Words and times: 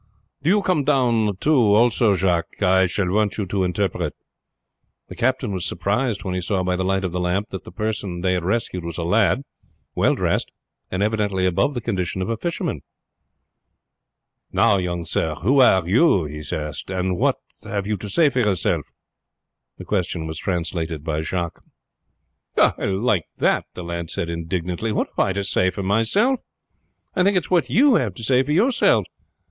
"Do 0.41 0.49
you 0.49 0.63
come, 0.63 0.83
down 0.83 1.37
Jacques, 1.39 2.63
I 2.63 2.87
shall 2.87 3.09
want 3.11 3.37
you 3.37 3.45
to 3.45 3.63
interpret." 3.63 4.15
The 5.09 5.15
captain 5.15 5.51
was 5.51 5.63
surprised 5.67 6.23
when 6.23 6.33
he 6.33 6.41
saw 6.41 6.63
by 6.63 6.75
the 6.75 6.83
light 6.83 7.03
of 7.03 7.11
the 7.11 7.19
lamp 7.19 7.49
that 7.49 7.65
the 7.65 7.71
person 7.71 8.21
they 8.21 8.33
had 8.33 8.43
rescued 8.43 8.83
was 8.83 8.97
a 8.97 9.03
lad, 9.03 9.43
well 9.93 10.15
dressed, 10.15 10.49
and 10.89 11.03
evidently 11.03 11.45
above 11.45 11.75
the 11.75 11.81
condition 11.81 12.23
of 12.23 12.41
fishermen. 12.41 12.81
"Now, 14.51 14.77
young 14.79 15.05
sir, 15.05 15.35
who 15.35 15.61
are 15.61 15.87
you," 15.87 16.25
he 16.25 16.41
asked, 16.51 16.89
"and 16.89 17.15
what 17.15 17.35
have 17.63 17.85
you 17.85 17.95
to 17.97 18.09
say 18.09 18.29
for 18.29 18.39
yourself?" 18.39 18.87
The 19.77 19.85
question 19.85 20.25
was 20.25 20.39
translated 20.39 21.03
by 21.03 21.21
Jacques. 21.21 21.63
"I 22.57 22.85
like 22.85 23.25
that," 23.37 23.65
the 23.75 23.83
lad 23.83 24.09
said 24.09 24.31
indignantly. 24.31 24.91
"What 24.91 25.09
have 25.09 25.19
I 25.27 25.33
to 25.33 25.43
say 25.43 25.69
for 25.69 25.83
myself! 25.83 26.39
I 27.15 27.21
think 27.23 27.37
it's 27.37 27.51
what 27.51 27.67
have 27.67 27.75
you 27.75 28.09
to 28.09 28.23
say 28.23 28.41
for 28.41 28.51
yourselves? 28.51 29.05